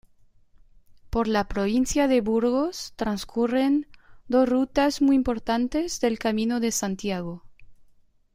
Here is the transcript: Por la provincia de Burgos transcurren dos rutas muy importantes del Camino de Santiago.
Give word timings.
Por 1.11 1.27
la 1.27 1.47
provincia 1.47 2.07
de 2.07 2.21
Burgos 2.21 2.93
transcurren 2.95 3.87
dos 4.27 4.49
rutas 4.49 4.99
muy 4.99 5.15
importantes 5.15 5.99
del 5.99 6.17
Camino 6.17 6.59
de 6.59 6.71
Santiago. 6.71 7.43